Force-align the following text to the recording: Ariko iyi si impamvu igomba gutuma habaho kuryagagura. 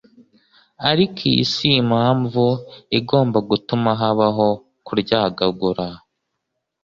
Ariko 0.89 1.19
iyi 1.31 1.43
si 1.53 1.69
impamvu 1.81 2.45
igomba 2.99 3.37
gutuma 3.49 3.89
habaho 4.01 4.47
kuryagagura. 4.85 5.87